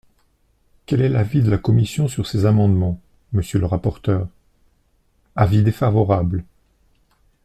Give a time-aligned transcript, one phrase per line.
[0.87, 2.99] Quel est l’avis de la commission sur ces amendements,
[3.33, 4.27] monsieur le rapporteur?
[5.35, 6.43] Avis défavorable.